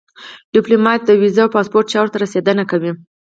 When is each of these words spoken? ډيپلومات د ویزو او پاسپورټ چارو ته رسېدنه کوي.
ډيپلومات 0.53 0.99
د 1.05 1.09
ویزو 1.21 1.41
او 1.45 1.53
پاسپورټ 1.55 1.85
چارو 1.93 2.11
ته 2.13 2.17
رسېدنه 2.23 2.63
کوي. 2.71 2.91